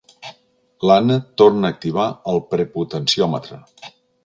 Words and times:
L'Anna 0.91 1.17
torna 1.41 1.69
a 1.69 1.75
activar 1.77 2.07
el 2.33 2.41
prepotenciòmetre. 2.55 3.63